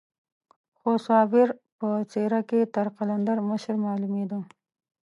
خو 0.77 0.91
صابر 1.07 1.47
په 1.77 1.87
څېره 2.11 2.41
کې 2.49 2.59
تر 2.75 2.87
قلندر 2.97 3.37
مشر 3.49 3.75
معلومېده. 3.85 4.39